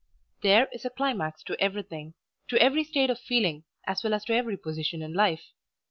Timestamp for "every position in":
4.33-5.13